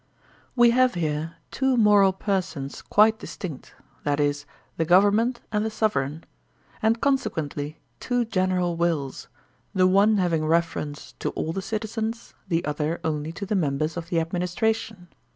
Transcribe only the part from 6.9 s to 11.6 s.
consequently two general wills, the one having reference to all